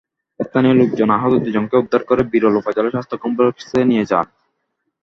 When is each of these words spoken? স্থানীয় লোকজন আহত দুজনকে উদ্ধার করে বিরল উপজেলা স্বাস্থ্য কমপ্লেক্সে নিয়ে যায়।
স্থানীয় 0.39 0.75
লোকজন 0.75 1.09
আহত 1.09 1.33
দুজনকে 1.45 1.75
উদ্ধার 1.77 2.01
করে 2.03 2.21
বিরল 2.31 2.55
উপজেলা 2.57 2.89
স্বাস্থ্য 2.93 3.17
কমপ্লেক্সে 3.23 3.79
নিয়ে 3.83 4.05
যায়। 4.11 4.29